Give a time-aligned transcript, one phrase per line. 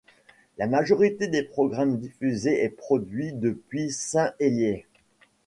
[0.57, 4.87] La majorité des programmes diffusés est produite depuis Saint-Hélier.